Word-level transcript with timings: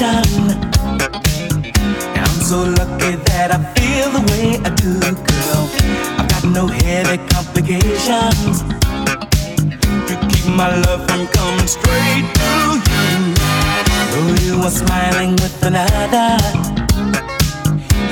I'm 0.00 0.30
so 2.46 2.62
lucky 2.62 3.16
that 3.16 3.50
I 3.50 3.58
feel 3.74 4.10
the 4.14 4.22
way 4.30 4.54
I 4.62 4.70
do, 4.78 4.94
girl. 5.00 5.66
I've 6.14 6.28
got 6.30 6.44
no 6.44 6.68
headache 6.68 7.26
complications. 7.30 8.62
You 10.06 10.14
keep 10.30 10.46
my 10.54 10.70
love 10.86 11.02
from 11.08 11.26
coming 11.34 11.66
straight 11.66 12.30
to 12.30 12.78
you. 12.78 13.34
Though 14.14 14.34
you 14.46 14.62
are 14.62 14.70
smiling 14.70 15.32
with 15.32 15.58
another, 15.66 16.38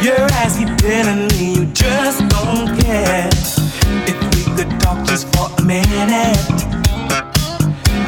your 0.02 0.26
eyes 0.42 0.58
keep 0.58 0.74
telling 0.78 1.28
me 1.38 1.54
you 1.54 1.66
just 1.66 2.18
don't 2.34 2.66
care. 2.82 3.30
If 4.10 4.18
we 4.34 4.42
could 4.56 4.80
talk 4.80 5.06
just 5.06 5.28
for 5.36 5.54
a 5.56 5.62
minute, 5.62 6.50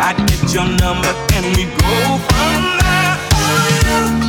I'd 0.03 0.19
get 0.27 0.53
your 0.53 0.67
number 0.67 1.15
and 1.35 1.57
we 1.57 1.67
go 1.79 2.19
from 2.27 2.78
you 3.89 4.28